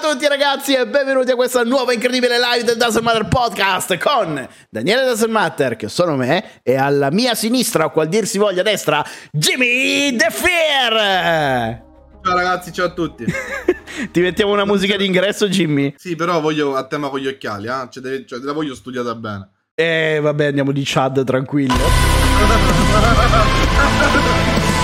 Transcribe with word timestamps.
Ciao 0.00 0.10
a 0.10 0.12
tutti 0.12 0.28
ragazzi 0.28 0.74
e 0.74 0.86
benvenuti 0.86 1.32
a 1.32 1.34
questa 1.34 1.64
nuova 1.64 1.92
incredibile 1.92 2.38
live 2.38 2.62
del 2.62 2.76
Doesn't 2.76 3.02
Matter 3.02 3.26
Podcast 3.26 3.98
con 3.98 4.46
Daniele 4.70 5.04
Doesn't 5.04 5.28
Matter, 5.28 5.74
che 5.74 5.88
sono 5.88 6.14
me, 6.14 6.60
e 6.62 6.76
alla 6.76 7.10
mia 7.10 7.34
sinistra, 7.34 7.86
o 7.86 7.90
qual 7.90 8.06
dir 8.06 8.24
si 8.24 8.38
voglia 8.38 8.62
destra, 8.62 9.04
Jimmy 9.32 10.14
The 10.14 10.28
Fear! 10.30 11.82
Ciao 12.22 12.36
ragazzi, 12.36 12.72
ciao 12.72 12.86
a 12.86 12.90
tutti. 12.90 13.24
Ti 14.12 14.20
mettiamo 14.20 14.52
una 14.52 14.64
musica 14.64 14.96
d'ingresso, 14.96 15.48
Jimmy? 15.48 15.92
Sì, 15.96 16.14
però 16.14 16.40
voglio 16.40 16.76
a 16.76 16.86
tema 16.86 17.08
con 17.08 17.18
gli 17.18 17.26
occhiali, 17.26 17.66
eh? 17.66 17.88
cioè, 17.90 18.00
deve, 18.00 18.24
cioè, 18.24 18.38
la 18.38 18.52
voglio 18.52 18.76
studiata 18.76 19.16
bene. 19.16 19.50
Eh, 19.74 20.20
vabbè, 20.22 20.46
andiamo 20.46 20.70
di 20.70 20.82
Chad, 20.84 21.24
tranquillo. 21.24 21.74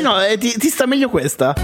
Anzi, 0.00 0.02
no, 0.02 0.22
eh, 0.22 0.38
ti, 0.38 0.56
ti 0.56 0.68
sta 0.68 0.86
meglio 0.86 1.10
questa. 1.10 1.54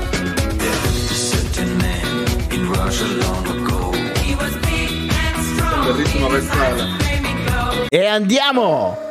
Bellissima 5.85 6.29
versale. 6.29 6.85
E 7.89 8.07
andiamo! 8.07 9.05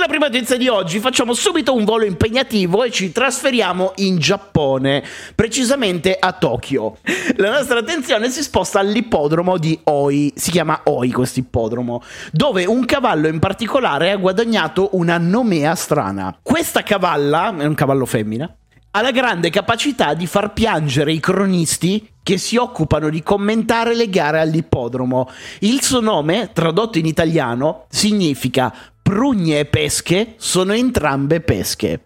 La 0.00 0.06
prima 0.06 0.28
notizia 0.28 0.56
di 0.56 0.66
oggi 0.66 0.98
facciamo 0.98 1.34
subito 1.34 1.74
un 1.74 1.84
volo 1.84 2.06
impegnativo 2.06 2.84
e 2.84 2.90
ci 2.90 3.12
trasferiamo 3.12 3.92
in 3.96 4.16
Giappone, 4.16 5.04
precisamente 5.34 6.16
a 6.18 6.32
Tokyo. 6.32 6.96
La 7.36 7.50
nostra 7.50 7.80
attenzione 7.80 8.30
si 8.30 8.42
sposta 8.42 8.78
all'ippodromo 8.78 9.58
di 9.58 9.78
Oi, 9.84 10.32
si 10.34 10.50
chiama 10.50 10.80
Oi 10.84 11.10
questo 11.12 11.40
ippodromo, 11.40 12.02
dove 12.32 12.64
un 12.64 12.86
cavallo 12.86 13.28
in 13.28 13.40
particolare 13.40 14.10
ha 14.10 14.16
guadagnato 14.16 14.88
una 14.92 15.18
nomea 15.18 15.74
strana. 15.74 16.34
Questa 16.40 16.82
cavalla, 16.82 17.54
è 17.58 17.66
un 17.66 17.74
cavallo 17.74 18.06
femmina, 18.06 18.50
ha 18.92 19.02
la 19.02 19.12
grande 19.12 19.50
capacità 19.50 20.14
di 20.14 20.26
far 20.26 20.54
piangere 20.54 21.12
i 21.12 21.20
cronisti 21.20 22.08
che 22.22 22.38
si 22.38 22.56
occupano 22.56 23.08
di 23.08 23.22
commentare 23.22 23.94
le 23.94 24.08
gare 24.08 24.40
all'ippodromo. 24.40 25.28
Il 25.60 25.82
suo 25.82 26.00
nome, 26.00 26.50
tradotto 26.52 26.98
in 26.98 27.06
italiano, 27.06 27.86
significa 27.88 28.72
prugne 29.10 29.58
e 29.58 29.64
pesche 29.64 30.34
sono 30.36 30.72
entrambe 30.72 31.40
pesche. 31.40 32.00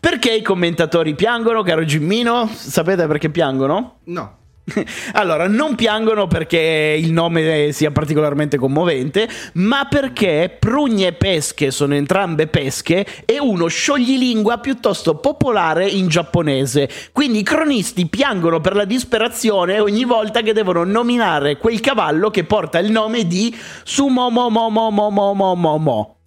Perché 0.00 0.34
i 0.34 0.40
commentatori 0.40 1.14
piangono, 1.14 1.62
caro 1.62 1.84
Gimmino? 1.84 2.48
Sapete 2.50 3.06
perché 3.06 3.28
piangono? 3.28 3.98
No. 4.04 4.38
Allora, 5.12 5.46
non 5.46 5.74
piangono 5.74 6.26
perché 6.26 6.96
il 6.98 7.12
nome 7.12 7.70
sia 7.72 7.90
particolarmente 7.90 8.56
commovente, 8.56 9.28
ma 9.54 9.86
perché 9.88 10.54
prugne 10.58 11.08
e 11.08 11.12
pesche 11.12 11.70
sono 11.70 11.92
entrambe 11.94 12.46
pesche 12.46 13.06
e 13.24 13.38
uno 13.38 13.66
scioglilingua 13.66 14.58
piuttosto 14.58 15.16
popolare 15.16 15.86
in 15.86 16.08
giapponese. 16.08 16.88
Quindi 17.12 17.40
i 17.40 17.42
cronisti 17.42 18.06
piangono 18.06 18.60
per 18.60 18.74
la 18.74 18.84
disperazione 18.84 19.80
ogni 19.80 20.04
volta 20.04 20.42
che 20.42 20.52
devono 20.52 20.84
nominare 20.84 21.56
quel 21.58 21.80
cavallo 21.80 22.30
che 22.30 22.44
porta 22.44 22.78
il 22.78 22.90
nome 22.90 23.26
di 23.26 23.54
Sumomomomomomomomo. 23.84 26.23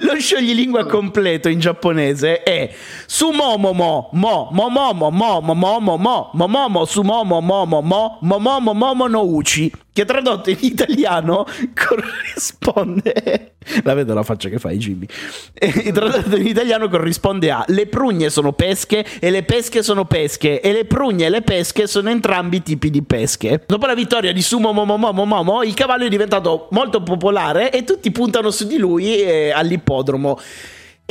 Lo 0.00 0.14
scioglilingua 0.18 0.84
completo 0.84 1.48
in 1.48 1.58
giapponese 1.58 2.42
è 2.42 2.74
sumomomo 3.06 4.10
mo 4.12 4.50
momomo 4.52 5.10
mo 5.10 5.40
momomo 5.40 5.96
mo 5.96 6.30
momomo 6.34 6.84
sumomo 6.84 7.40
mo 7.40 7.64
momo 7.64 8.18
momomo 8.20 8.74
momo 8.74 9.06
no 9.06 9.22
uchi 9.22 9.72
che 9.90 10.04
tradotto 10.04 10.50
in 10.50 10.58
italiano 10.60 11.46
corrisponde 11.74 13.54
la 13.84 13.94
vedo 13.94 14.14
la 14.14 14.22
faccia 14.22 14.48
che 14.48 14.58
fai 14.58 14.76
Jimmy 14.76 15.06
e 15.54 15.92
tradotto 15.92 16.36
in 16.36 16.46
italiano 16.46 16.88
corrisponde 16.88 17.50
a 17.50 17.64
le 17.68 17.86
prugne 17.86 18.30
sono 18.30 18.52
pesche 18.52 19.04
e 19.18 19.30
le 19.30 19.42
pesche 19.42 19.82
sono 19.82 20.04
pesche 20.04 20.60
e 20.60 20.72
le 20.72 20.84
prugne 20.84 21.26
e 21.26 21.30
le 21.30 21.42
pesche 21.42 21.86
sono 21.86 22.10
entrambi 22.10 22.62
tipi 22.62 22.90
di 22.90 23.02
pesche 23.02 23.62
dopo 23.66 23.86
la 23.86 23.94
vittoria 23.94 24.32
di 24.32 24.42
Sumo 24.42 24.72
Momo 24.72 24.96
Momo 24.96 25.24
Momo 25.24 25.62
il 25.62 25.74
cavallo 25.74 26.04
è 26.04 26.08
diventato 26.08 26.68
molto 26.70 27.02
popolare 27.02 27.70
e 27.70 27.84
tutti 27.84 28.10
puntano 28.10 28.50
su 28.50 28.66
di 28.66 28.78
lui 28.78 29.20
eh, 29.20 29.50
all'ippodromo 29.50 30.38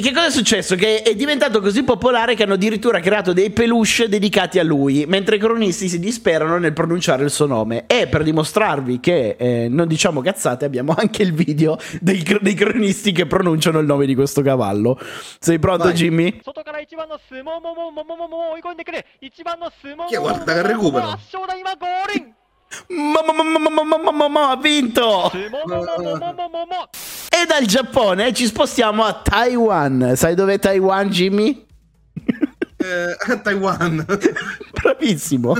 e 0.02 0.04
che 0.04 0.14
cosa 0.14 0.26
è 0.26 0.32
successo? 0.32 0.76
Che 0.76 1.04
è 1.04 1.14
diventato 1.14 1.62
così 1.62 1.84
popolare 1.84 2.34
che 2.34 2.42
hanno 2.42 2.56
addirittura 2.56 3.00
creato 3.00 3.34
dei 3.34 3.52
peluche 3.52 4.10
dedicati 4.10 4.58
a 4.58 4.64
lui, 4.64 5.06
mentre 5.06 5.36
i 5.36 5.40
cronisti 5.40 5.88
si 5.88 6.00
disperano 6.00 6.58
nel 6.58 6.74
pronunciare 6.74 7.24
il 7.24 7.30
suo 7.30 7.46
nome. 7.46 7.86
E 7.86 8.08
per 8.08 8.24
dimostrarvi 8.24 9.00
che 9.00 9.36
eh, 9.38 9.68
non 9.70 9.88
diciamo 9.88 10.22
cazzate, 10.22 10.66
abbiamo 10.66 10.96
anche 10.98 11.22
il 11.22 11.34
video 11.34 11.78
dei, 12.00 12.26
dei, 12.42 12.56
cronisti 12.56 13.12
che 13.12 13.28
pronunciano 13.28 13.78
il 13.78 13.86
nome 13.86 14.08
di 14.08 14.16
questo 14.16 14.42
cavallo. 14.42 15.00
Sei 15.40 15.60
pronto, 15.60 15.84
Vai. 15.84 15.94
Jimmy? 15.94 16.42
Chi 20.08 20.16
è? 20.16 20.20
Guarda 20.20 20.54
che 20.54 20.62
recupero. 20.64 21.06
Mamma, 22.88 23.34
mamma, 23.34 23.60
mamma, 23.60 23.84
mamma, 23.84 24.12
mamma, 24.12 24.50
ha 24.50 24.58
vinto! 24.58 25.30
E 27.42 27.46
dal 27.48 27.66
Giappone 27.66 28.34
ci 28.34 28.46
spostiamo 28.46 29.04
a 29.04 29.14
Taiwan. 29.14 30.14
Sai 30.16 30.36
dov'è 30.36 30.60
Taiwan, 30.60 31.10
Jimmy? 31.10 31.66
Eh, 32.82 33.32
a 33.32 33.38
Taiwan. 33.38 34.04
Bravissimo. 34.82 35.56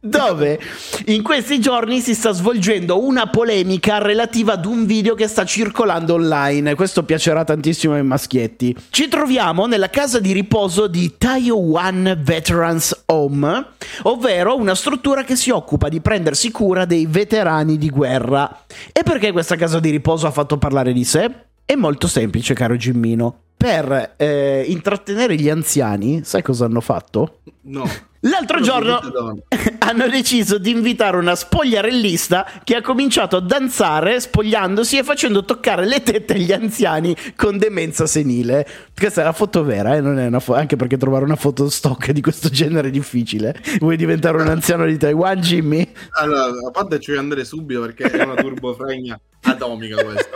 Dove 0.00 0.58
in 1.06 1.22
questi 1.22 1.60
giorni 1.60 2.00
si 2.00 2.14
sta 2.14 2.32
svolgendo 2.32 3.04
una 3.04 3.28
polemica 3.28 3.98
relativa 3.98 4.54
ad 4.54 4.64
un 4.64 4.86
video 4.86 5.14
che 5.14 5.28
sta 5.28 5.44
circolando 5.44 6.14
online. 6.14 6.74
Questo 6.74 7.02
piacerà 7.02 7.44
tantissimo 7.44 7.94
ai 7.94 8.02
maschietti. 8.02 8.74
Ci 8.88 9.08
troviamo 9.08 9.66
nella 9.66 9.90
casa 9.90 10.18
di 10.18 10.32
riposo 10.32 10.86
di 10.86 11.14
Taiwan 11.18 12.18
Veterans 12.22 13.02
Home, 13.06 13.66
ovvero 14.04 14.56
una 14.56 14.74
struttura 14.74 15.24
che 15.24 15.36
si 15.36 15.50
occupa 15.50 15.90
di 15.90 16.00
prendersi 16.00 16.50
cura 16.50 16.86
dei 16.86 17.04
veterani 17.06 17.76
di 17.76 17.90
guerra. 17.90 18.64
E 18.92 19.02
perché 19.02 19.30
questa 19.32 19.56
casa 19.56 19.78
di 19.78 19.90
riposo 19.90 20.26
ha 20.26 20.30
fatto 20.30 20.56
parlare 20.56 20.94
di 20.94 21.04
sé? 21.04 21.43
È 21.66 21.74
molto 21.76 22.08
semplice, 22.08 22.52
caro 22.52 22.76
Gimmino. 22.76 23.40
Per 23.56 24.14
eh, 24.18 24.64
intrattenere 24.68 25.36
gli 25.36 25.48
anziani, 25.48 26.22
sai 26.22 26.42
cosa 26.42 26.66
hanno 26.66 26.82
fatto? 26.82 27.40
No. 27.62 27.88
L'altro 28.20 28.56
Non 28.56 28.66
giorno 28.66 29.00
hanno 29.80 30.08
deciso 30.08 30.58
di 30.58 30.70
invitare 30.70 31.16
una 31.16 31.34
spogliarellista 31.34 32.60
che 32.64 32.76
ha 32.76 32.80
cominciato 32.82 33.36
a 33.36 33.40
danzare 33.40 34.20
spogliandosi 34.20 34.98
e 34.98 35.02
facendo 35.02 35.44
toccare 35.44 35.86
le 35.86 36.02
tette 36.02 36.34
agli 36.34 36.52
anziani 36.52 37.16
con 37.36 37.56
demenza 37.56 38.06
senile. 38.06 38.66
Questa 38.94 39.22
è 39.22 39.24
la 39.24 39.32
foto 39.32 39.62
vera, 39.62 39.96
eh? 39.96 40.00
non 40.00 40.18
è 40.18 40.26
una 40.26 40.40
fo- 40.40 40.54
anche 40.54 40.76
perché 40.76 40.98
trovare 40.98 41.24
una 41.24 41.36
foto 41.36 41.68
stock 41.70 42.10
di 42.12 42.20
questo 42.20 42.48
genere 42.50 42.88
è 42.88 42.90
difficile. 42.90 43.54
Vuoi 43.78 43.96
diventare 43.96 44.40
un 44.40 44.48
anziano 44.48 44.84
di 44.84 44.98
Taiwan, 44.98 45.40
Jimmy? 45.40 45.90
Allora, 46.18 46.44
a 46.44 46.70
parte 46.70 47.00
ci 47.00 47.10
voglio 47.10 47.22
andare 47.22 47.44
subito 47.44 47.80
perché 47.80 48.04
è 48.04 48.22
una 48.22 48.34
turbofregna 48.34 49.18
atomica 49.42 50.02
questa. 50.02 50.32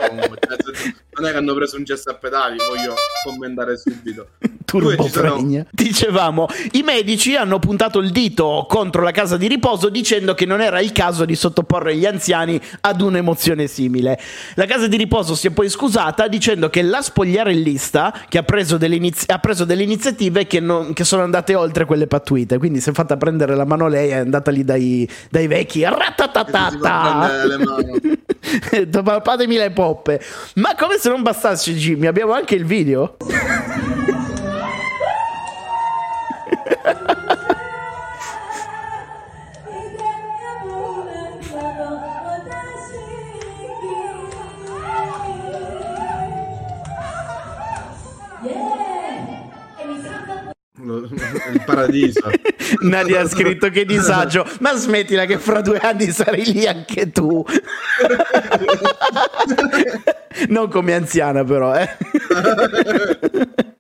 Non 1.19 1.27
è 1.27 1.33
che 1.33 1.37
hanno 1.39 1.55
preso 1.55 1.77
un 1.77 1.83
gesto 1.85 2.11
a 2.11 2.15
pedali, 2.15 2.59
voglio 2.59 2.95
commentare 3.25 3.77
subito. 3.77 4.29
Due 4.65 4.97
ci 5.01 5.09
sono-. 5.09 5.67
Dicevamo, 5.71 6.47
i 6.73 6.83
medici 6.83 7.35
hanno 7.35 7.59
puntato 7.59 7.99
il 7.99 8.11
dito 8.11 8.67
contro 8.69 9.03
la 9.03 9.11
casa 9.11 9.37
di 9.37 9.49
riposo 9.49 9.89
dicendo 9.89 10.35
che 10.35 10.45
non 10.45 10.61
era 10.61 10.79
il 10.81 10.93
caso 10.93 11.25
di 11.25 11.35
sottoporre 11.35 11.97
gli 11.97 12.05
anziani 12.07 12.61
ad 12.83 13.01
un'emozione 13.01 13.67
simile. 13.67 14.21
La 14.55 14.67
casa 14.67 14.87
di 14.87 14.97
riposo 14.97 15.35
si 15.35 15.49
è 15.49 15.51
poi 15.51 15.69
scusata 15.71 16.29
dicendo 16.29 16.69
che 16.71 16.83
la 16.83 17.01
spogliarellista 17.01 18.27
che 18.29 18.39
ha 18.39 18.43
preso 18.43 18.77
delle, 18.77 18.97
inizi- 18.97 19.29
ha 19.31 19.39
preso 19.39 19.65
delle 19.65 19.83
iniziative 19.83 20.47
che, 20.47 20.61
non- 20.61 20.93
che 20.93 21.03
sono 21.05 21.23
andate 21.23 21.55
oltre 21.55 21.85
quelle 21.87 22.07
pattuite, 22.07 22.59
quindi 22.59 22.81
si 22.81 22.91
è 22.91 22.93
fatta 22.93 23.17
prendere 23.17 23.57
la 23.57 23.65
mano 23.65 23.89
lei, 23.89 24.11
è 24.11 24.17
andata 24.17 24.51
lì 24.51 24.65
dai, 24.65 25.09
dai 25.31 25.47
vecchi 25.47 25.83
ratatatata. 25.83 27.27
prendere 27.27 27.57
le 27.57 27.65
mani. 27.65 28.27
Papatemi 29.03 29.57
le 29.57 29.71
poppe. 29.71 30.21
Ma 30.57 30.68
come 30.77 30.99
se 30.99 31.09
non 31.09 31.23
bastasse, 31.23 31.75
Jimmy, 31.75 32.07
abbiamo 32.07 32.33
anche 32.33 32.55
il 32.55 32.65
video. 32.65 33.17
Il 51.53 51.63
paradiso. 51.65 52.21
Nadia 52.81 53.21
ha 53.21 53.29
scritto 53.29 53.71
che 53.71 53.85
disagio, 53.85 54.47
ma 54.61 54.75
smettila 54.75 55.25
che 55.25 55.39
fra 55.39 55.61
due 55.61 55.79
anni 55.79 56.11
sarai 56.11 56.53
lì 56.53 56.67
anche 56.67 57.11
tu. 57.11 57.45
non 60.49 60.69
come 60.69 60.95
anziana 60.95 61.45
però, 61.45 61.75
eh. 61.75 61.89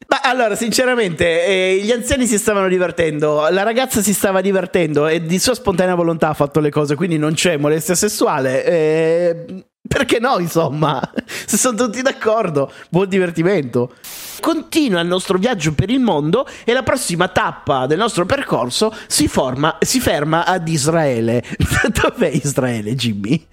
Ma 0.08 0.20
Allora, 0.23 0.56
sinceramente, 0.56 1.44
eh, 1.44 1.81
gli 1.82 1.90
anziani 1.90 2.26
si 2.26 2.38
stavano 2.38 2.69
divertendo, 2.69 3.49
la 3.50 3.62
ragazza 3.62 4.00
si 4.00 4.14
stava 4.14 4.40
divertendo 4.40 5.06
e 5.06 5.23
di 5.23 5.38
sua 5.38 5.55
spontanea 5.55 5.94
volontà 5.94 6.31
ha 6.31 6.35
fatto 6.35 6.61
le 6.61 6.70
cose, 6.70 6.94
quindi 6.94 7.19
non 7.19 7.35
c'è 7.35 7.56
molestia 7.56 7.94
sessuale. 7.94 8.64
Eh, 8.64 9.44
perché 9.87 10.19
no, 10.19 10.38
insomma? 10.38 11.00
Se 11.26 11.56
sono 11.56 11.76
tutti 11.76 12.02
d'accordo, 12.02 12.73
buon 12.90 13.08
divertimento. 13.08 13.93
Continua 14.40 15.00
il 15.00 15.08
nostro 15.08 15.38
viaggio 15.38 15.75
per 15.75 15.90
il 15.90 16.00
mondo 16.00 16.46
e 16.64 16.73
la 16.73 16.82
prossima 16.82 17.29
tappa 17.29 17.87
del 17.87 17.99
nostro 17.99 18.26
percorso 18.26 18.94
si, 19.06 19.29
forma, 19.29 19.79
si 19.81 20.00
ferma 20.00 20.44
ad 20.44 20.69
Israele. 20.69 21.43
Dov'è 21.93 22.29
Israele, 22.29 22.94
Jimmy? 22.94 23.46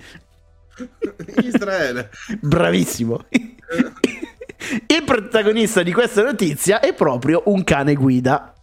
Israele. 1.43 2.09
Bravissimo. 2.39 3.25
Il 4.87 5.03
protagonista 5.05 5.83
di 5.83 5.93
questa 5.93 6.23
notizia 6.23 6.79
è 6.79 6.93
proprio 6.93 7.43
un 7.45 7.63
cane 7.63 7.93
guida. 7.93 8.54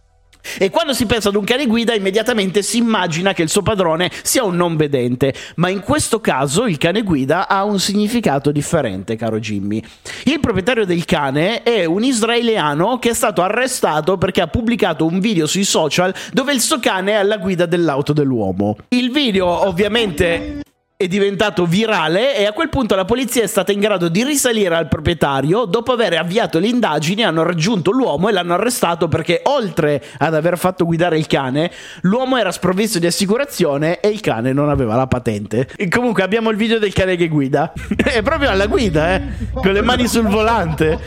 E 0.59 0.69
quando 0.69 0.93
si 0.93 1.05
pensa 1.05 1.29
ad 1.29 1.35
un 1.35 1.43
cane 1.43 1.65
guida, 1.65 1.93
immediatamente 1.93 2.61
si 2.61 2.77
immagina 2.77 3.33
che 3.33 3.43
il 3.43 3.49
suo 3.49 3.61
padrone 3.61 4.11
sia 4.23 4.43
un 4.43 4.55
non 4.55 4.75
vedente, 4.75 5.33
ma 5.55 5.69
in 5.69 5.81
questo 5.81 6.19
caso 6.19 6.65
il 6.65 6.77
cane 6.77 7.01
guida 7.01 7.47
ha 7.47 7.63
un 7.63 7.79
significato 7.79 8.51
differente, 8.51 9.15
caro 9.15 9.39
Jimmy. 9.39 9.81
Il 10.25 10.39
proprietario 10.39 10.85
del 10.85 11.05
cane 11.05 11.63
è 11.63 11.85
un 11.85 12.03
israeliano 12.03 12.99
che 12.99 13.11
è 13.11 13.13
stato 13.13 13.41
arrestato 13.41 14.17
perché 14.17 14.41
ha 14.41 14.47
pubblicato 14.47 15.05
un 15.05 15.19
video 15.19 15.47
sui 15.47 15.63
social 15.63 16.13
dove 16.31 16.53
il 16.53 16.61
suo 16.61 16.79
cane 16.79 17.11
è 17.11 17.15
alla 17.15 17.37
guida 17.37 17.65
dell'auto 17.65 18.13
dell'uomo. 18.13 18.77
Il 18.89 19.11
video 19.11 19.47
ovviamente 19.67 20.61
è 21.03 21.07
diventato 21.07 21.65
virale 21.65 22.37
e 22.37 22.45
a 22.45 22.53
quel 22.53 22.69
punto 22.69 22.95
la 22.95 23.05
polizia 23.05 23.43
è 23.43 23.47
stata 23.47 23.71
in 23.71 23.79
grado 23.79 24.07
di 24.07 24.23
risalire 24.23 24.75
al 24.75 24.87
proprietario. 24.87 25.65
Dopo 25.65 25.91
aver 25.91 26.13
avviato 26.13 26.59
le 26.59 26.67
indagini 26.67 27.23
hanno 27.23 27.43
raggiunto 27.43 27.91
l'uomo 27.91 28.29
e 28.29 28.31
l'hanno 28.31 28.53
arrestato 28.53 29.07
perché 29.07 29.41
oltre 29.43 30.03
ad 30.17 30.33
aver 30.33 30.57
fatto 30.57 30.85
guidare 30.85 31.17
il 31.17 31.27
cane, 31.27 31.71
l'uomo 32.01 32.37
era 32.37 32.51
sprovvisto 32.51 32.99
di 32.99 33.05
assicurazione 33.05 33.99
e 33.99 34.09
il 34.09 34.21
cane 34.21 34.53
non 34.53 34.69
aveva 34.69 34.95
la 34.95 35.07
patente. 35.07 35.69
E 35.75 35.89
comunque 35.89 36.23
abbiamo 36.23 36.49
il 36.49 36.57
video 36.57 36.79
del 36.79 36.93
cane 36.93 37.15
che 37.15 37.27
guida. 37.27 37.73
è 37.95 38.21
proprio 38.21 38.49
alla 38.49 38.67
guida, 38.67 39.15
eh? 39.15 39.21
Con 39.53 39.71
le 39.71 39.81
mani 39.81 40.07
sul 40.07 40.27
volante. 40.27 40.99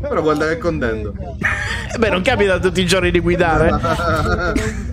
Però 0.00 0.20
guarda 0.20 0.48
che 0.48 0.58
contento. 0.58 1.14
Beh, 1.96 2.10
non 2.10 2.22
capita 2.22 2.58
tutti 2.58 2.80
i 2.80 2.86
giorni 2.86 3.12
di 3.12 3.20
guidare. 3.20 4.90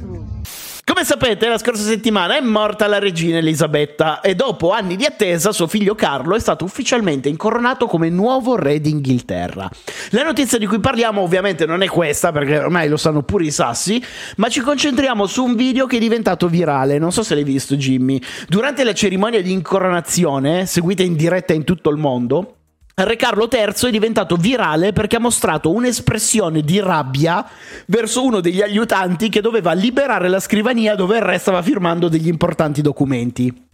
Come 1.00 1.12
sapete, 1.12 1.48
la 1.48 1.58
scorsa 1.58 1.84
settimana 1.84 2.36
è 2.36 2.42
morta 2.42 2.86
la 2.86 3.00
regina 3.00 3.38
Elisabetta 3.38 4.20
e 4.20 4.36
dopo 4.36 4.74
anni 4.74 4.98
di 4.98 5.06
attesa 5.06 5.54
suo 5.54 5.66
figlio 5.66 5.96
Carlo 5.96 6.36
è 6.36 6.40
stato 6.42 6.66
ufficialmente 6.66 7.30
incoronato 7.30 7.88
come 7.88 8.10
nuovo 8.10 8.58
re 8.58 8.82
d'Inghilterra. 8.82 9.70
La 10.10 10.24
notizia 10.24 10.58
di 10.58 10.66
cui 10.66 10.82
parliamo 10.82 11.22
ovviamente 11.22 11.66
non 11.66 11.84
è 11.84 11.88
questa 11.88 12.34
perché 12.34 12.58
ormai 12.58 12.90
lo 12.90 12.98
sanno 12.98 13.24
pure 13.24 13.46
i 13.46 13.52
sassi, 13.52 14.04
ma 14.36 14.50
ci 14.50 14.60
concentriamo 14.60 15.26
su 15.26 15.46
un 15.46 15.56
video 15.56 15.86
che 15.86 15.96
è 15.96 16.00
diventato 16.02 16.50
virale, 16.50 16.98
non 16.98 17.14
so 17.14 17.24
se 17.24 17.34
l'hai 17.34 17.46
visto 17.46 17.78
Jimmy. 17.78 18.22
Durante 18.50 18.84
la 18.84 18.92
cerimonia 18.92 19.42
di 19.42 19.54
incoronazione, 19.54 20.66
seguita 20.66 21.02
in 21.02 21.16
diretta 21.16 21.54
in 21.54 21.64
tutto 21.64 21.92
il 21.92 21.98
mondo, 21.98 22.56
Re 23.04 23.16
Carlo 23.16 23.48
III 23.52 23.88
è 23.88 23.92
diventato 23.92 24.36
virale 24.36 24.92
perché 24.92 25.16
ha 25.16 25.20
mostrato 25.20 25.72
un'espressione 25.72 26.62
di 26.62 26.80
rabbia 26.80 27.48
verso 27.86 28.26
uno 28.26 28.42
degli 28.42 28.62
aiutanti 28.62 29.30
che 29.30 29.42
doveva 29.42 29.72
liberare 29.74 30.28
la 30.28 30.40
scrivania 30.40 30.96
dove 30.96 31.18
il 31.18 31.24
re 31.24 31.38
stava 31.38 31.62
firmando 31.62 32.10
degli 32.10 32.28
importanti 32.28 32.82
documenti. 32.82 33.68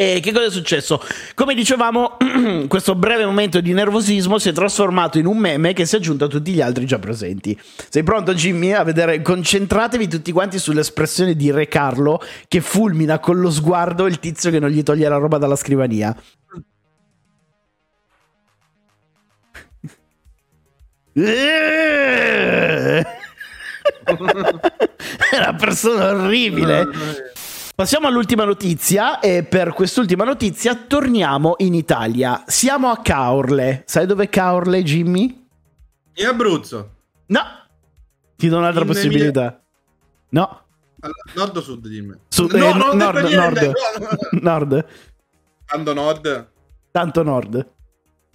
E 0.00 0.20
che 0.20 0.32
cosa 0.32 0.46
è 0.46 0.50
successo? 0.50 0.98
Come 1.34 1.54
dicevamo, 1.54 2.16
questo 2.68 2.94
breve 2.94 3.26
momento 3.26 3.60
di 3.60 3.74
nervosismo 3.74 4.38
si 4.38 4.48
è 4.48 4.52
trasformato 4.52 5.18
in 5.18 5.26
un 5.26 5.36
meme 5.36 5.74
che 5.74 5.84
si 5.84 5.94
è 5.94 5.98
aggiunto 5.98 6.24
a 6.24 6.28
tutti 6.28 6.52
gli 6.52 6.62
altri 6.62 6.86
già 6.86 6.98
presenti. 6.98 7.54
Sei 7.90 8.02
pronto, 8.02 8.32
Jimmy, 8.32 8.72
a 8.72 8.82
vedere? 8.82 9.20
Concentratevi 9.20 10.08
tutti 10.08 10.32
quanti 10.32 10.58
sull'espressione 10.58 11.34
di 11.36 11.50
Re 11.50 11.68
Carlo 11.68 12.18
che 12.48 12.62
fulmina 12.62 13.18
con 13.18 13.40
lo 13.40 13.50
sguardo 13.50 14.06
il 14.06 14.18
tizio 14.18 14.50
che 14.50 14.58
non 14.58 14.70
gli 14.70 14.82
toglie 14.82 15.06
la 15.06 15.18
roba 15.18 15.36
dalla 15.36 15.56
scrivania. 15.56 16.16
È 25.30 25.36
una 25.36 25.54
persona 25.54 26.10
orribile. 26.10 26.88
Passiamo 27.74 28.06
all'ultima 28.08 28.44
notizia 28.44 29.20
e 29.20 29.42
per 29.42 29.72
quest'ultima 29.72 30.24
notizia 30.24 30.74
torniamo 30.74 31.54
in 31.58 31.74
Italia. 31.74 32.42
Siamo 32.46 32.88
a 32.90 32.98
Caorle. 32.98 33.84
Sai 33.86 34.06
dove 34.06 34.24
è 34.24 34.28
Caorle, 34.28 34.82
Jimmy? 34.82 35.46
In 36.14 36.26
Abruzzo. 36.26 36.90
No. 37.26 37.40
Ti 38.36 38.48
do 38.48 38.58
un'altra 38.58 38.82
In 38.82 38.86
possibilità. 38.86 39.62
No. 40.30 40.62
Allora, 41.00 41.22
nord 41.34 41.56
o 41.56 41.60
sud, 41.62 41.86
dimmi. 41.86 42.14
Sud, 42.28 42.52
No, 42.52 42.68
eh, 42.68 42.94
nord, 42.94 43.26
nord. 43.28 43.62
no. 43.62 43.72
Nord. 44.40 44.84
Tanto 45.64 45.94
nord. 45.94 46.48
Tanto 46.90 47.22
nord. 47.22 47.66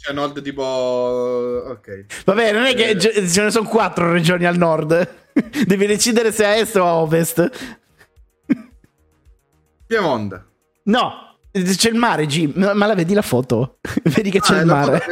Cioè 0.05 0.13
nord 0.13 0.39
tipo... 0.43 0.61
Ok. 0.61 2.05
Vabbè, 2.25 2.51
non 2.53 2.65
è 2.65 2.75
che 2.75 2.89
Eh. 2.89 2.99
ce 2.99 3.41
ne 3.41 3.49
sono 3.49 3.67
quattro 3.67 4.11
regioni 4.11 4.45
al 4.45 4.55
nord. 4.55 5.13
Devi 5.65 5.87
decidere 5.87 6.31
se 6.31 6.45
a 6.45 6.55
est 6.57 6.75
o 6.75 6.85
a 6.85 6.95
ovest. 6.97 7.49
Piemonte. 9.87 10.45
No, 10.83 11.37
c'è 11.51 11.89
il 11.89 11.95
mare, 11.95 12.27
Jim. 12.27 12.51
Ma 12.55 12.85
la 12.85 12.93
vedi 12.93 13.15
la 13.15 13.23
foto? 13.23 13.79
Vedi 14.03 14.29
che 14.29 14.39
c'è 14.41 14.57
Ah, 14.57 14.59
il 14.61 14.65
la 14.67 14.73
mare. 14.75 15.03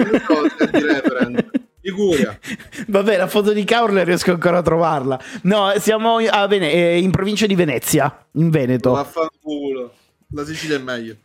Liguria. 1.81 2.37
Vabbè, 2.87 3.17
la 3.17 3.27
foto 3.27 3.51
di 3.51 3.63
Caorle 3.63 4.03
riesco 4.03 4.31
ancora 4.31 4.59
a 4.59 4.61
trovarla. 4.61 5.19
No, 5.43 5.73
siamo 5.79 6.17
a 6.17 6.45
Vene- 6.47 6.71
eh, 6.71 6.99
in 6.99 7.09
provincia 7.09 7.47
di 7.47 7.55
Venezia, 7.55 8.25
in 8.33 8.51
Veneto. 8.51 8.91
Vaffanculo. 8.91 9.91
La 10.29 10.45
Sicilia 10.45 10.75
è 10.77 10.79
meglio. 10.79 11.15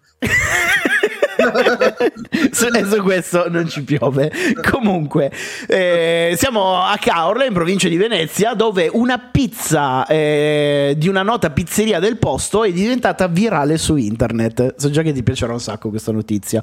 su, 2.51 2.67
e 2.67 2.85
su 2.85 3.03
questo 3.03 3.49
non 3.49 3.69
ci 3.69 3.83
piove. 3.83 4.31
Comunque, 4.71 5.31
eh, 5.67 6.35
siamo 6.37 6.83
a 6.83 6.97
Caorle, 6.99 7.47
in 7.47 7.53
provincia 7.53 7.89
di 7.89 7.97
Venezia, 7.97 8.55
dove 8.55 8.91
una 8.93 9.19
pizza 9.19 10.07
eh, 10.07 10.95
di 10.97 11.09
una 11.09 11.23
nota 11.23 11.51
pizzeria 11.51 12.01
del 12.01 12.19
posto 12.19 12.65
è 12.65 12.73
diventata 12.73 13.29
virale 13.29 13.79
su 13.79 13.97
internet. 13.97 14.75
So 14.77 14.91
già 14.91 15.03
che 15.03 15.13
ti 15.13 15.23
piacerà 15.23 15.53
un 15.53 15.61
sacco 15.61 15.89
questa 15.89 16.13
notizia. 16.13 16.63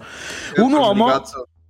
Un 0.57 0.73
uomo. 0.73 1.23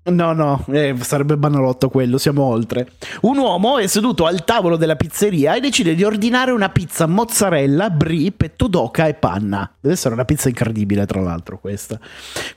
No, 0.08 0.34
no, 0.34 0.64
eh, 0.72 0.96
sarebbe 1.02 1.36
banalotto 1.36 1.90
quello, 1.90 2.20
siamo 2.20 2.44
oltre. 2.44 2.92
Un 3.22 3.40
uomo 3.40 3.80
è 3.80 3.88
seduto 3.88 4.28
al 4.28 4.44
tavolo 4.44 4.76
della 4.76 4.96
pizzeria 4.96 5.56
e 5.56 5.60
decide 5.60 5.96
di 5.96 6.04
ordinare 6.04 6.52
una 6.52 6.70
pizza 6.70 7.08
mozzarella, 7.08 7.90
brie, 7.90 8.32
petto 8.32 8.68
d'oca 8.68 9.08
e 9.08 9.16
panna. 9.16 9.68
Deve 9.80 9.96
essere 9.96 10.14
una 10.14 10.26
pizza 10.26 10.48
incredibile, 10.48 11.08
tra 11.08 11.22
l'altro, 11.22 11.58
questa. 11.58 12.00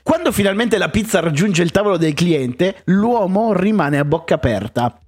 Quando 0.03 0.31
finalmente 0.31 0.77
la 0.77 0.89
pizza 0.89 1.21
raggiunge 1.21 1.63
il 1.63 1.71
tavolo 1.71 1.97
del 1.97 2.13
cliente, 2.13 2.81
l'uomo 2.85 3.51
rimane 3.53 3.97
a 3.97 4.05
bocca 4.05 4.35
aperta. 4.35 4.99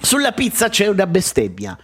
Sulla 0.00 0.30
pizza 0.30 0.68
c'è 0.68 0.86
una 0.86 1.06
bestemmia. 1.08 1.76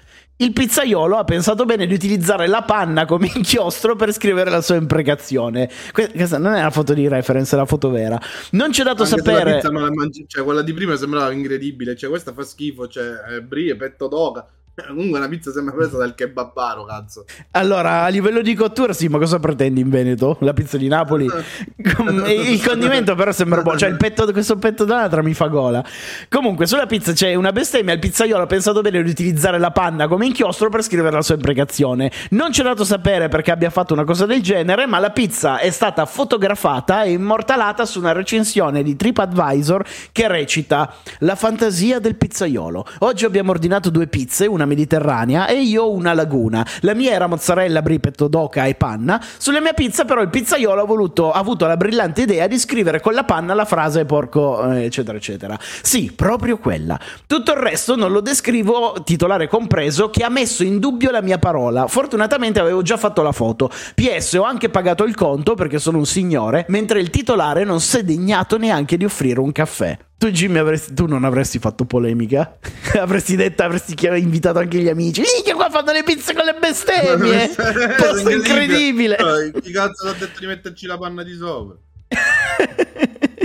Il 0.45 0.53
pizzaiolo 0.53 1.17
ha 1.17 1.25
pensato 1.25 1.65
bene 1.65 1.87
di 1.87 1.95
utilizzare 1.95 2.47
la 2.47 2.61
panna 2.63 3.07
come 3.07 3.31
inchiostro 3.35 3.97
per 3.97 4.13
scrivere 4.13 4.51
la 4.51 4.61
sua 4.61 4.75
imprecazione. 4.75 5.71
Que- 5.91 6.11
Questa 6.13 6.37
non 6.37 6.53
è 6.53 6.59
una 6.61 6.71
foto 6.71 6.93
di 6.93 7.09
reference, 7.09 7.55
è 7.55 7.59
la 7.59 7.65
foto 7.65 7.89
vera. 7.89 8.21
Non 8.51 8.71
ci 8.71 8.83
è 8.83 8.85
dato 8.85 9.05
Anche 9.05 9.17
la 9.17 9.23
sapere. 9.23 9.55
pizza 9.55 9.73
la 9.73 9.91
mangi- 9.91 10.25
cioè, 10.29 10.45
quella 10.45 10.61
di 10.61 10.75
prima 10.75 10.97
sembrava 10.97 11.33
incredibile. 11.33 11.97
Cioè, 11.97 12.11
questa 12.11 12.35
fa 12.35 12.43
schifo. 12.43 12.87
Cioè, 12.89 13.41
brie, 13.41 13.75
petto 13.77 14.07
d'oca. 14.07 14.47
Comunque, 14.89 15.19
una 15.19 15.29
pizza 15.29 15.53
sembra 15.53 15.75
presa 15.75 15.97
dal 15.99 16.15
kebabaro, 16.15 16.85
cazzo. 16.85 17.25
Allora, 17.53 18.03
a 18.03 18.09
livello 18.09 18.43
di 18.43 18.55
cottura, 18.55 18.93
sì, 18.93 19.07
ma 19.07 19.19
cosa 19.19 19.39
pretendi 19.39 19.81
in 19.81 19.89
Veneto? 19.89 20.37
La 20.41 20.53
pizza 20.53 20.77
di 20.77 20.89
Napoli? 20.89 21.27
Il 21.77 22.63
condimento, 22.65 23.15
però, 23.15 23.31
sembra 23.31 23.63
buono. 23.63 23.79
Cioè, 23.79 23.89
il 23.89 23.97
petto, 23.97 24.31
questo 24.33 24.57
petto 24.57 24.85
d'anatra 24.85 25.23
mi 25.23 25.35
fa 25.35 25.47
gola. 25.47 25.85
Comunque, 26.29 26.67
sulla 26.67 26.87
pizza 26.87 27.13
c'è 27.13 27.35
una 27.35 27.53
bestemmia. 27.53 27.95
Il 27.95 28.01
pizzaiolo 28.01 28.43
ha 28.43 28.47
pensato 28.47 28.81
bene 28.81 29.03
di 29.03 29.11
utilizzare 29.11 29.59
la 29.59 29.71
panna 29.71 30.09
come 30.09 30.27
inchiostro 30.27 30.69
per 30.71 30.83
scrivere 30.83 31.15
la 31.15 31.23
sua 31.23 31.37
imprecazione. 31.37 32.11
Non 32.31 32.53
ci 32.53 32.61
è 32.61 32.65
dato 32.65 32.85
sapere 32.85 33.29
perché 33.29 33.53
abbia 33.53 33.71
fatto 33.71 33.93
una 33.93 34.05
cosa 34.05 34.27
del 34.27 34.43
genere, 34.43 34.87
ma 34.87 34.99
la 34.99 35.11
pizza 35.11 35.59
è 35.59 35.71
stata 35.71 36.05
fotografata 36.07 37.05
e 37.05 37.13
immortalata 37.13 37.85
su 37.87 38.01
una 38.01 38.13
recensione 38.13 38.83
di 38.83 38.97
TripAdvisor 38.97 39.85
che 40.11 40.27
recita: 40.27 40.93
La 41.21 41.37
fantasia 41.37 42.01
del 42.01 42.17
pizzaiolo. 42.17 42.85
Oggi 43.01 43.25
abbiamo 43.25 43.53
ordinato 43.53 43.91
due 43.91 44.09
pizze, 44.09 44.47
una 44.47 44.64
mediterranea 44.67 45.47
e 45.47 45.61
io 45.61 45.91
una 45.91 46.15
laguna. 46.15 46.67
La 46.81 46.95
mia 46.95 47.13
era 47.13 47.27
mozzarella, 47.27 47.83
brie, 47.83 48.01
petto 48.01 48.29
d'oca 48.29 48.65
e 48.67 48.75
panna. 48.75 49.23
Sulla 49.39 49.61
mia 49.61 49.73
pizza, 49.73 50.05
però, 50.05 50.21
il 50.21 50.31
pizzaiolo 50.31 50.83
ha, 50.83 50.85
voluto, 50.85 51.33
ha 51.33 51.39
avuto 51.39 51.67
la 51.67 51.77
brillante 51.77 52.23
idea 52.23 52.47
di 52.47 52.59
scrivere 52.59 53.01
con 53.01 53.15
la 53.15 53.25
panna 53.25 53.55
la 53.55 53.65
frase 53.65 54.05
porco, 54.05 54.73
eh, 54.73 54.85
eccetera, 54.85 55.17
eccetera. 55.17 55.59
Sì, 55.61 56.13
proprio 56.15 56.59
quella. 56.59 56.99
Tutto 57.27 57.53
il 57.53 57.59
resto 57.59 57.97
non 57.97 58.13
lo 58.13 58.21
descrivo, 58.21 59.03
titolare 59.05 59.49
compreso, 59.49 60.11
che 60.11 60.25
ha 60.25 60.29
messo 60.29 60.63
in 60.65 60.79
dubbio 60.79 61.11
la 61.11 61.23
mia 61.23 61.39
parola. 61.39 61.87
Fortunatamente 61.87 62.61
avevo 62.61 62.83
già 62.83 62.97
fatto 62.97 63.23
la 63.23 63.33
foto. 63.33 63.71
PS, 63.95 64.35
ho 64.35 64.45
anche 64.45 64.69
pagato 64.69 65.05
il 65.05 65.15
conto 65.15 65.55
perché 65.55 65.79
sono 65.79 65.99
un 65.99 66.07
signore, 66.07 66.65
mentre 66.69 67.01
il 67.01 67.11
titolare 67.11 67.65
non 67.65 67.81
si 67.81 67.99
è 67.99 68.03
degnato 68.03 68.59
neanche 68.59 68.97
di 68.97 69.05
offrire 69.05 69.41
un 69.41 69.53
caffè. 69.53 69.97
Tu, 70.17 70.31
Jimmy, 70.31 70.59
avresti, 70.59 70.95
tu 70.95 71.07
non 71.07 71.25
avresti 71.25 71.59
fatto 71.59 71.85
polemica? 71.85 72.59
avresti 72.99 73.37
detto, 73.37 73.63
avresti 73.63 73.95
invitato 74.17 74.59
anche 74.59 74.79
gli 74.79 74.89
amici. 74.89 75.21
Lì 75.21 75.43
che 75.45 75.53
qua 75.53 75.69
fanno 75.71 75.93
le 75.93 76.03
pizze 76.03 76.35
con 76.35 76.45
le 76.45 76.55
bestemmie. 76.59 77.49
Posto 77.97 78.31
incredibile. 78.31 79.17
Chi 79.61 79.73
cazzo 79.73 80.05
ti 80.05 80.09
ha 80.09 80.27
detto 80.27 80.41
di 80.41 80.47
metterci 80.47 80.87
la 80.87 80.97
panna 80.97 81.23
di 81.23 81.35
sopra? 81.35 81.77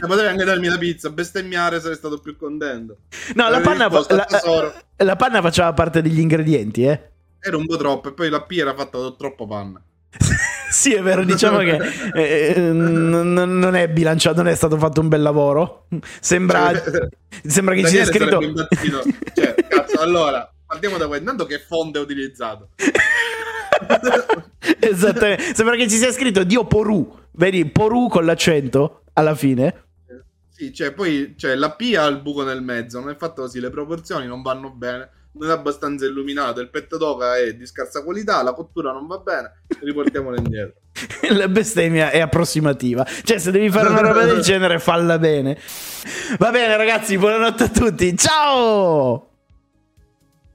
Eh, 0.01 0.07
potevi 0.07 0.27
anche 0.27 0.45
darmi 0.45 0.67
la 0.67 0.77
pizza, 0.77 1.09
bestemmiare 1.09 1.81
sarei 1.81 1.97
stato 1.97 2.19
più 2.19 2.37
contento. 2.37 2.99
No, 3.35 3.49
la 3.49 3.59
panna, 3.59 3.89
la, 3.89 4.27
la 4.95 5.15
panna, 5.15 5.41
faceva 5.41 5.73
parte 5.73 6.01
degli 6.01 6.19
ingredienti, 6.19 6.83
eh? 6.83 7.09
Era 7.39 7.57
un 7.57 7.65
po' 7.65 7.77
troppo, 7.77 8.09
e 8.09 8.13
poi 8.13 8.29
la 8.29 8.41
P 8.41 8.51
era 8.51 8.73
fatta 8.73 8.97
da 8.97 9.11
troppo 9.11 9.45
panna. 9.45 9.81
sì, 10.71 10.93
è 10.93 11.01
vero, 11.01 11.23
diciamo 11.23 11.59
che 11.59 11.77
eh, 12.13 12.53
eh 12.55 12.59
n- 12.59 13.33
non 13.33 13.75
è 13.75 13.89
bilanciato, 13.89 14.37
non 14.37 14.51
è 14.51 14.55
stato 14.55 14.77
fatto 14.77 15.01
un 15.01 15.07
bel 15.07 15.21
lavoro. 15.21 15.87
Sembra, 16.19 16.71
cioè, 16.73 17.09
sembra 17.45 17.73
che 17.73 17.81
Daniele 17.81 18.05
ci 18.05 18.11
sia 18.11 18.19
scritto... 18.19 18.67
Cioè, 19.33 19.55
cazzo, 19.67 19.99
allora, 19.99 20.51
partiamo 20.65 20.97
da 20.97 21.07
questo. 21.07 21.23
Intanto 21.23 21.45
che 21.45 21.59
fonte 21.59 21.99
è 21.99 22.01
utilizzato? 22.01 22.69
Esattamente. 24.79 25.55
Sembra 25.55 25.75
che 25.75 25.89
ci 25.89 25.97
sia 25.97 26.11
scritto 26.11 26.43
Dio 26.43 26.65
Porù. 26.65 27.17
Vedi, 27.31 27.65
Porù 27.65 28.07
con 28.07 28.25
l'accento 28.25 29.03
alla 29.13 29.35
fine. 29.35 29.85
Sì, 30.49 30.73
cioè, 30.73 30.91
poi 30.91 31.35
cioè, 31.37 31.55
la 31.55 31.71
P 31.71 31.95
ha 31.97 32.05
il 32.05 32.19
buco 32.21 32.43
nel 32.43 32.61
mezzo, 32.61 32.99
non 32.99 33.09
è 33.09 33.15
fatto 33.15 33.43
così, 33.43 33.61
le 33.61 33.69
proporzioni 33.69 34.27
non 34.27 34.41
vanno 34.41 34.69
bene, 34.71 35.09
non 35.39 35.49
è 35.49 35.53
abbastanza 35.53 36.05
illuminato, 36.05 36.59
il 36.59 36.69
petto 36.69 36.97
d'oca 36.97 37.37
è 37.37 37.53
di 37.53 37.65
scarsa 37.65 38.03
qualità, 38.03 38.43
la 38.43 38.53
cottura 38.53 38.91
non 38.91 39.07
va 39.07 39.17
bene, 39.19 39.63
riportiamolo 39.81 40.35
indietro. 40.35 40.81
la 41.31 41.47
bestemmia 41.47 42.09
è 42.09 42.19
approssimativa, 42.19 43.05
cioè 43.23 43.37
se 43.39 43.51
devi 43.51 43.69
fare 43.69 43.87
una 43.87 44.01
roba 44.01 44.25
del 44.25 44.41
genere 44.41 44.79
falla 44.79 45.17
bene. 45.17 45.57
Va 46.37 46.51
bene 46.51 46.75
ragazzi, 46.75 47.17
buonanotte 47.17 47.63
a 47.63 47.69
tutti, 47.69 48.17
ciao! 48.17 49.28